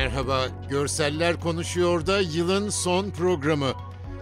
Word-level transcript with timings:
Merhaba, 0.00 0.46
Görseller 0.70 1.40
Konuşuyor 1.40 2.06
da 2.06 2.20
yılın 2.20 2.68
son 2.68 3.10
programı. 3.10 3.72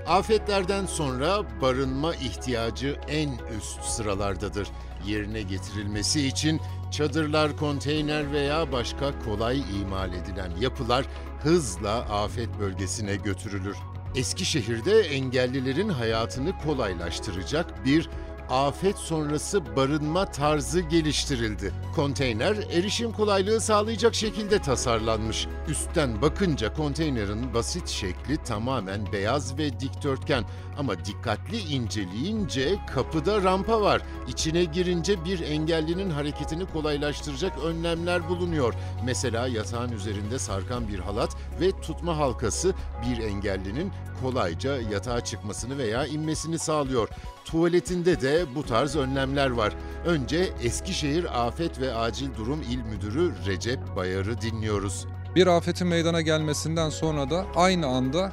Afetlerden 0.07 0.87
sonra 0.87 1.61
barınma 1.61 2.15
ihtiyacı 2.15 2.97
en 3.09 3.31
üst 3.59 3.85
sıralardadır. 3.85 4.69
Yerine 5.07 5.43
getirilmesi 5.43 6.27
için 6.27 6.61
çadırlar, 6.91 7.57
konteyner 7.57 8.33
veya 8.33 8.73
başka 8.73 9.19
kolay 9.25 9.59
imal 9.81 10.13
edilen 10.13 10.51
yapılar 10.61 11.05
hızla 11.43 11.95
afet 11.95 12.49
bölgesine 12.61 13.17
götürülür. 13.17 13.77
Eskişehir'de 14.17 15.01
engellilerin 15.01 15.89
hayatını 15.89 16.59
kolaylaştıracak 16.59 17.85
bir 17.85 18.11
afet 18.51 18.99
sonrası 18.99 19.77
barınma 19.77 20.25
tarzı 20.25 20.81
geliştirildi. 20.81 21.73
Konteyner 21.97 22.57
erişim 22.73 23.13
kolaylığı 23.13 23.61
sağlayacak 23.61 24.15
şekilde 24.15 24.59
tasarlanmış. 24.59 25.47
Üstten 25.69 26.23
bakınca 26.23 26.75
konteynerin 26.75 27.55
basit 27.55 27.89
şekli 27.89 28.37
tamamen 28.37 29.13
beyaz 29.13 29.59
ve 29.59 29.81
dikdörtgen 29.81 30.45
ama 30.79 31.05
dikkatli 31.05 31.59
inceleyince 31.59 32.75
kapıda 32.95 33.43
rampa 33.43 33.81
var. 33.81 34.03
İçine 34.29 34.65
girince 34.65 35.25
bir 35.25 35.41
engellinin 35.41 36.11
hareketini 36.11 36.67
kolaylaştıracak 36.67 37.65
önlemler 37.65 38.29
bulunuyor. 38.29 38.75
Mesela 39.05 39.49
yatağın 39.49 39.93
üzerinde 39.93 40.39
sarkan 40.39 40.89
bir 40.89 40.99
halat 40.99 41.37
ve 41.61 41.81
tutma 41.81 42.17
halkası 42.17 42.75
bir 43.07 43.23
engellinin 43.23 43.93
kolayca 44.23 44.77
yatağa 44.77 45.25
çıkmasını 45.25 45.79
veya 45.79 46.07
inmesini 46.07 46.59
sağlıyor. 46.59 47.09
Tuvaletinde 47.45 48.21
de 48.21 48.38
bu 48.55 48.63
tarz 48.63 48.97
önlemler 48.97 49.51
var. 49.51 49.73
Önce 50.07 50.49
Eskişehir 50.63 51.47
Afet 51.47 51.81
ve 51.81 51.95
Acil 51.95 52.35
Durum 52.37 52.63
İl 52.63 52.79
Müdürü 52.79 53.33
Recep 53.47 53.79
Bayar'ı 53.97 54.41
dinliyoruz. 54.41 55.07
Bir 55.35 55.47
afetin 55.47 55.87
meydana 55.87 56.21
gelmesinden 56.21 56.91
sonra 56.91 57.31
da 57.31 57.47
aynı 57.57 57.87
anda 57.87 58.33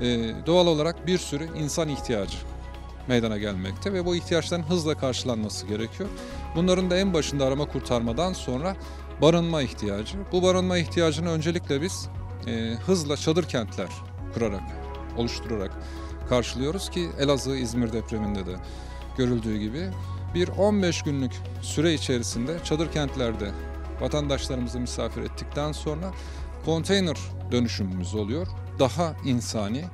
e, 0.00 0.32
doğal 0.46 0.66
olarak 0.66 1.06
bir 1.06 1.18
sürü 1.18 1.58
insan 1.58 1.88
ihtiyacı 1.88 2.36
meydana 3.08 3.38
gelmekte 3.38 3.92
ve 3.92 4.06
bu 4.06 4.16
ihtiyaçların 4.16 4.62
hızla 4.62 4.94
karşılanması 4.94 5.66
gerekiyor. 5.66 6.08
Bunların 6.56 6.90
da 6.90 6.96
en 6.96 7.14
başında 7.14 7.46
arama 7.46 7.68
kurtarmadan 7.68 8.32
sonra 8.32 8.76
barınma 9.22 9.62
ihtiyacı. 9.62 10.18
Bu 10.32 10.42
barınma 10.42 10.78
ihtiyacını 10.78 11.30
öncelikle 11.30 11.82
biz 11.82 12.08
e, 12.46 12.74
hızla 12.86 13.16
çadır 13.16 13.44
kentler 13.44 13.88
kurarak, 14.34 14.62
oluşturarak 15.16 15.72
karşılıyoruz 16.28 16.90
ki 16.90 17.10
Elazığ 17.18 17.56
İzmir 17.56 17.92
depreminde 17.92 18.46
de 18.46 18.56
görüldüğü 19.16 19.58
gibi 19.58 19.90
bir 20.34 20.48
15 20.48 21.02
günlük 21.02 21.32
süre 21.62 21.94
içerisinde 21.94 22.58
çadır 22.64 22.92
kentlerde 22.92 23.50
vatandaşlarımızı 24.00 24.80
misafir 24.80 25.22
ettikten 25.22 25.72
sonra 25.72 26.12
konteyner 26.64 27.16
dönüşümümüz 27.52 28.14
oluyor. 28.14 28.46
Daha 28.78 29.14
insani, 29.24 29.84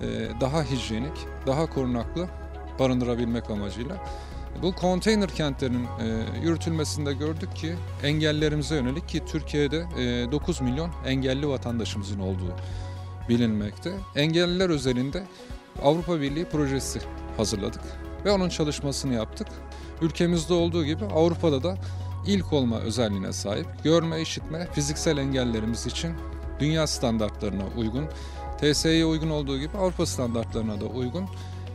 e, 0.00 0.06
daha 0.40 0.62
hijyenik, 0.62 1.16
daha 1.46 1.66
korunaklı 1.66 2.28
barındırabilmek 2.78 3.50
amacıyla. 3.50 4.04
Bu 4.62 4.74
konteyner 4.74 5.28
kentlerin 5.28 5.84
e, 5.84 6.24
yürütülmesinde 6.42 7.12
gördük 7.12 7.56
ki 7.56 7.74
engellerimize 8.02 8.74
yönelik 8.74 9.08
ki 9.08 9.22
Türkiye'de 9.26 9.86
9 10.32 10.60
milyon 10.60 10.90
engelli 11.06 11.48
vatandaşımızın 11.48 12.20
olduğu 12.20 12.56
bilinmekte. 13.28 13.92
Engelliler 14.16 14.70
özelinde 14.70 15.24
Avrupa 15.82 16.20
Birliği 16.20 16.44
projesi 16.44 17.00
hazırladık 17.36 18.05
ve 18.26 18.32
onun 18.32 18.48
çalışmasını 18.48 19.14
yaptık. 19.14 19.48
Ülkemizde 20.02 20.54
olduğu 20.54 20.84
gibi 20.84 21.04
Avrupa'da 21.04 21.62
da 21.62 21.76
ilk 22.26 22.52
olma 22.52 22.78
özelliğine 22.78 23.32
sahip. 23.32 23.66
Görme, 23.84 24.20
işitme, 24.20 24.68
fiziksel 24.72 25.18
engellerimiz 25.18 25.86
için 25.86 26.12
dünya 26.60 26.86
standartlarına 26.86 27.64
uygun, 27.76 28.04
TSE'ye 28.60 29.04
uygun 29.04 29.30
olduğu 29.30 29.58
gibi 29.58 29.78
Avrupa 29.78 30.06
standartlarına 30.06 30.80
da 30.80 30.84
uygun 30.84 31.24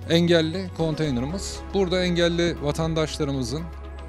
engelli 0.10 0.70
konteynerimiz. 0.78 1.60
Burada 1.74 2.04
engelli 2.04 2.64
vatandaşlarımızın 2.64 3.64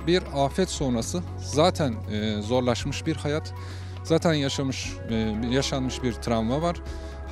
bir 0.07 0.23
afet 0.35 0.71
sonrası 0.71 1.23
zaten 1.39 1.95
e, 2.13 2.43
zorlaşmış 2.43 3.07
bir 3.07 3.17
hayat, 3.17 3.55
zaten 4.05 4.35
yaşamış 4.35 4.93
e, 5.11 5.15
yaşanmış 5.51 6.03
bir 6.03 6.13
travma 6.13 6.63
var. 6.63 6.77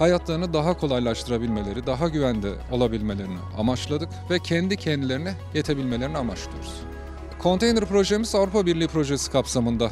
Hayatlarını 0.00 0.52
daha 0.52 0.76
kolaylaştırabilmeleri, 0.76 1.86
daha 1.86 2.08
güvende 2.08 2.52
olabilmelerini 2.70 3.38
amaçladık 3.58 4.08
ve 4.30 4.38
kendi 4.38 4.76
kendilerine 4.76 5.34
yetebilmelerini 5.54 6.18
amaçlıyoruz. 6.18 6.72
Konteyner 7.38 7.84
projemiz 7.84 8.34
Avrupa 8.34 8.66
Birliği 8.66 8.88
projesi 8.88 9.30
kapsamında 9.30 9.84
e, 9.84 9.90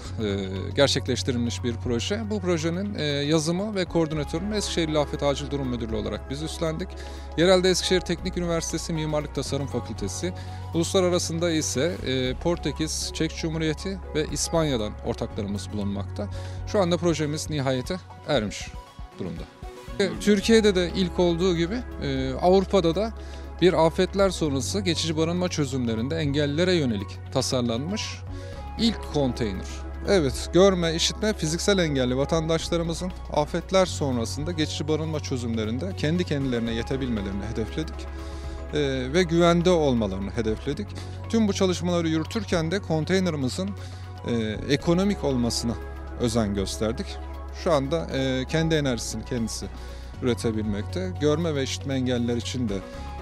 gerçekleştirilmiş 0.76 1.64
bir 1.64 1.74
proje. 1.84 2.20
Bu 2.30 2.40
projenin 2.40 2.94
e, 2.94 3.02
yazımı 3.04 3.74
ve 3.74 3.84
koordinatörünü 3.84 4.56
Eskişehir 4.56 4.94
Afet 4.94 5.22
Acil 5.22 5.50
Durum 5.50 5.68
Müdürlüğü 5.68 5.96
olarak 5.96 6.30
biz 6.30 6.42
üstlendik. 6.42 6.88
Yerelde 7.36 7.70
Eskişehir 7.70 8.00
Teknik 8.00 8.36
Üniversitesi 8.36 8.92
Mimarlık 8.92 9.34
Tasarım 9.34 9.66
Fakültesi, 9.66 10.32
uluslararasında 10.74 11.50
ise 11.50 11.96
e, 12.06 12.34
Portekiz, 12.34 13.10
Çek 13.14 13.36
Cumhuriyeti 13.36 13.98
ve 14.14 14.26
İspanya'dan 14.32 14.92
ortaklarımız 15.06 15.72
bulunmakta. 15.72 16.28
Şu 16.66 16.80
anda 16.80 16.96
projemiz 16.96 17.50
nihayete 17.50 17.96
ermiş 18.28 18.68
durumda. 19.18 19.57
E, 20.00 20.10
Türkiye'de 20.20 20.74
de 20.74 20.90
ilk 20.96 21.18
olduğu 21.18 21.56
gibi 21.56 21.78
e, 22.02 22.32
Avrupa'da 22.32 22.94
da 22.94 23.12
bir 23.62 23.86
afetler 23.86 24.30
sonrası 24.30 24.80
geçici 24.80 25.16
barınma 25.16 25.48
çözümlerinde 25.48 26.16
engellilere 26.16 26.74
yönelik 26.74 27.18
tasarlanmış 27.32 28.02
ilk 28.78 29.12
konteyner. 29.12 29.66
Evet, 30.08 30.50
görme, 30.52 30.94
işitme, 30.94 31.32
fiziksel 31.32 31.78
engelli 31.78 32.16
vatandaşlarımızın 32.16 33.12
afetler 33.32 33.86
sonrasında 33.86 34.52
geçici 34.52 34.88
barınma 34.88 35.20
çözümlerinde 35.20 35.96
kendi 35.96 36.24
kendilerine 36.24 36.74
yetebilmelerini 36.74 37.44
hedefledik 37.52 38.06
ee, 38.74 38.78
ve 39.12 39.22
güvende 39.22 39.70
olmalarını 39.70 40.30
hedefledik. 40.30 40.86
Tüm 41.28 41.48
bu 41.48 41.52
çalışmaları 41.52 42.08
yürütürken 42.08 42.70
de 42.70 42.78
konteynerimizin 42.78 43.70
e, 44.28 44.34
ekonomik 44.74 45.24
olmasına 45.24 45.74
özen 46.20 46.54
gösterdik. 46.54 47.06
Şu 47.64 47.72
anda 47.72 48.06
e, 48.16 48.44
kendi 48.44 48.74
enerjisini 48.74 49.24
kendisi 49.24 49.66
üretebilmekte. 50.22 51.12
Görme 51.20 51.54
ve 51.54 51.62
işitme 51.62 51.94
engelliler 51.94 52.36
için 52.36 52.68
de 52.68 52.78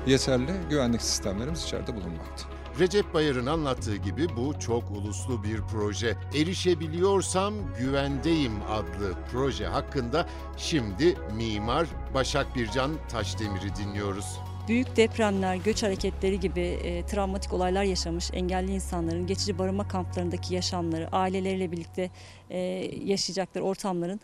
yeterli 0.06 0.52
güvenlik 0.70 1.02
sistemlerimiz 1.02 1.64
içeride 1.64 1.97
bulunmakta. 1.97 2.48
Recep 2.80 3.14
Bayar'ın 3.14 3.47
anlattığı 3.47 3.97
gibi 3.97 4.28
bu 4.36 4.58
çok 4.60 4.91
uluslu 4.91 5.42
bir 5.42 5.60
proje. 5.60 6.16
Erişebiliyorsam 6.34 7.54
güvendeyim 7.78 8.52
adlı 8.70 9.14
proje 9.32 9.66
hakkında 9.66 10.26
şimdi 10.56 11.16
mimar 11.36 11.86
Başak 12.14 12.56
Bircan 12.56 12.91
Taşdemir'i 13.08 13.76
dinliyoruz. 13.76 14.41
Büyük 14.69 14.97
depremler, 14.97 15.56
göç 15.56 15.82
hareketleri 15.82 16.41
gibi 16.41 16.60
e, 16.60 17.06
travmatik 17.06 17.53
olaylar 17.53 17.82
yaşamış 17.82 18.31
engelli 18.32 18.72
insanların 18.72 19.27
geçici 19.27 19.59
barınma 19.59 19.88
kamplarındaki 19.88 20.54
yaşamları, 20.54 21.09
aileleriyle 21.12 21.72
birlikte 21.72 22.10
e, 22.50 22.59
yaşayacakları 23.04 23.65
ortamların 23.65 24.21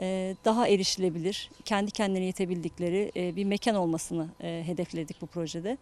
e, 0.00 0.36
daha 0.44 0.68
erişilebilir, 0.68 1.50
kendi 1.64 1.90
kendine 1.90 2.24
yetebildikleri 2.24 3.12
e, 3.16 3.36
bir 3.36 3.44
mekan 3.44 3.74
olmasını 3.74 4.28
e, 4.40 4.62
hedefledik 4.66 5.22
bu 5.22 5.26
projede. 5.26 5.78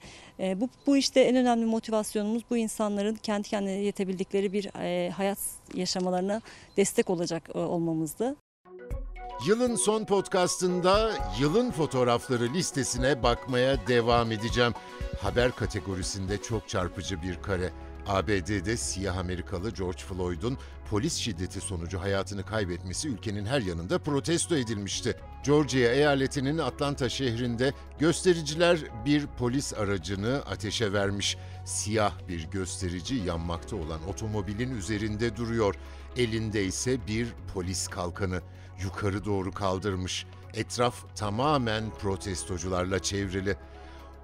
Bu, 0.61 0.69
bu 0.87 0.97
işte 0.97 1.21
en 1.21 1.37
önemli 1.37 1.67
motivasyonumuz 1.67 2.43
bu 2.51 2.57
insanların 2.57 3.15
kendi 3.15 3.49
kendine 3.49 3.73
yetebildikleri 3.73 4.53
bir 4.53 4.67
hayat 5.11 5.39
yaşamalarına 5.75 6.41
destek 6.77 7.11
olacak 7.11 7.57
olmamızdı. 7.57 8.37
Yılın 9.45 9.77
son 9.77 10.05
podcastında 10.05 11.13
yılın 11.41 11.71
fotoğrafları 11.71 12.55
listesine 12.55 13.23
bakmaya 13.23 13.87
devam 13.87 14.33
edeceğim. 14.33 14.73
Haber 15.21 15.53
kategorisinde 15.53 16.43
çok 16.43 16.69
çarpıcı 16.69 17.23
bir 17.23 17.43
kare. 17.43 17.73
ABD'de 18.07 18.77
siyah 18.77 19.17
Amerikalı 19.17 19.71
George 19.71 19.99
Floyd'un 19.99 20.59
polis 20.91 21.17
şiddeti 21.17 21.61
sonucu 21.61 22.01
hayatını 22.01 22.43
kaybetmesi 22.47 23.09
ülkenin 23.09 23.47
her 23.47 23.61
yanında 23.61 23.99
protesto 23.99 24.57
edilmişti. 24.57 25.17
Georgia 25.45 25.93
eyaletinin 25.93 26.59
Atlanta 26.59 27.09
şehrinde 27.09 27.73
göstericiler 27.99 28.79
bir 29.07 29.27
polis 29.27 29.75
aracını 29.75 30.43
ateşe 30.51 30.93
vermiş. 30.93 31.37
Siyah 31.65 32.13
bir 32.29 32.45
gösterici 32.51 33.15
yanmakta 33.15 33.77
olan 33.77 34.09
otomobilin 34.09 34.77
üzerinde 34.77 35.37
duruyor. 35.37 35.75
Elinde 36.17 36.65
ise 36.65 37.07
bir 37.07 37.29
polis 37.55 37.89
kalkanı. 37.89 38.41
Yukarı 38.83 39.25
doğru 39.25 39.53
kaldırmış. 39.53 40.27
Etraf 40.55 41.17
tamamen 41.17 41.85
protestocularla 41.99 42.99
çevrili. 42.99 43.57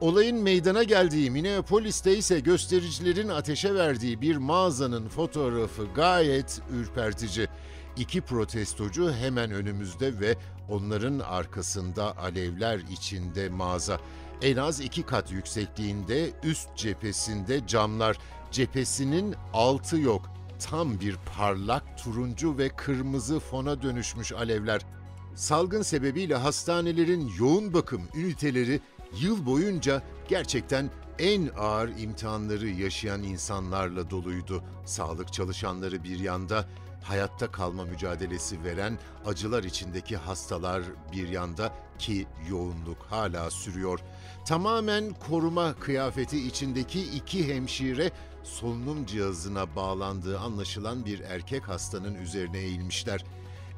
Olayın 0.00 0.42
meydana 0.42 0.82
geldiği 0.82 1.30
Minneapolis'te 1.30 2.16
ise 2.16 2.40
göstericilerin 2.40 3.28
ateşe 3.28 3.74
verdiği 3.74 4.20
bir 4.20 4.36
mağazanın 4.36 5.08
fotoğrafı 5.08 5.86
gayet 5.94 6.60
ürpertici. 6.72 7.48
İki 7.96 8.20
protestocu 8.20 9.12
hemen 9.12 9.50
önümüzde 9.50 10.20
ve 10.20 10.36
onların 10.68 11.18
arkasında 11.18 12.18
alevler 12.18 12.78
içinde 12.78 13.48
mağaza. 13.48 14.00
En 14.42 14.56
az 14.56 14.80
iki 14.80 15.02
kat 15.02 15.32
yüksekliğinde 15.32 16.30
üst 16.42 16.76
cephesinde 16.76 17.66
camlar. 17.66 18.18
Cephesinin 18.50 19.34
altı 19.52 19.98
yok. 19.98 20.30
Tam 20.70 21.00
bir 21.00 21.16
parlak 21.36 21.98
turuncu 21.98 22.58
ve 22.58 22.68
kırmızı 22.68 23.40
fona 23.40 23.82
dönüşmüş 23.82 24.32
alevler. 24.32 24.86
Salgın 25.34 25.82
sebebiyle 25.82 26.34
hastanelerin 26.34 27.32
yoğun 27.38 27.74
bakım 27.74 28.02
üniteleri 28.14 28.80
yıl 29.20 29.46
boyunca 29.46 30.02
gerçekten 30.28 30.90
en 31.18 31.50
ağır 31.58 31.88
imtihanları 31.88 32.68
yaşayan 32.68 33.22
insanlarla 33.22 34.10
doluydu. 34.10 34.64
Sağlık 34.84 35.32
çalışanları 35.32 36.04
bir 36.04 36.18
yanda, 36.18 36.64
hayatta 37.02 37.50
kalma 37.50 37.84
mücadelesi 37.84 38.64
veren 38.64 38.98
acılar 39.26 39.64
içindeki 39.64 40.16
hastalar 40.16 40.82
bir 41.12 41.28
yanda 41.28 41.74
ki 41.98 42.26
yoğunluk 42.50 42.98
hala 43.10 43.50
sürüyor. 43.50 44.00
Tamamen 44.46 45.14
koruma 45.28 45.74
kıyafeti 45.74 46.46
içindeki 46.46 47.02
iki 47.02 47.54
hemşire 47.54 48.10
solunum 48.44 49.06
cihazına 49.06 49.76
bağlandığı 49.76 50.38
anlaşılan 50.38 51.04
bir 51.04 51.20
erkek 51.20 51.68
hastanın 51.68 52.14
üzerine 52.14 52.58
eğilmişler. 52.58 53.24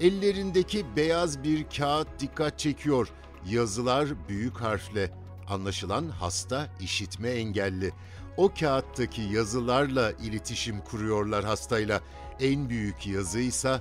Ellerindeki 0.01 0.87
beyaz 0.97 1.45
bir 1.45 1.65
kağıt 1.77 2.09
dikkat 2.21 2.59
çekiyor. 2.59 3.09
Yazılar 3.51 4.09
büyük 4.29 4.57
harfle. 4.61 5.11
Anlaşılan 5.49 6.09
hasta 6.09 6.69
işitme 6.81 7.31
engelli. 7.31 7.93
O 8.37 8.55
kağıttaki 8.61 9.23
yazılarla 9.23 10.13
iletişim 10.13 10.81
kuruyorlar 10.81 11.45
hastayla. 11.45 12.01
En 12.41 12.69
büyük 12.69 13.07
yazıysa 13.07 13.81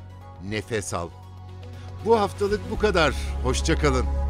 nefes 0.50 0.94
al. 0.94 1.10
Bu 2.06 2.20
haftalık 2.20 2.62
bu 2.72 2.80
kadar. 2.80 3.14
Hoşçakalın. 3.44 4.23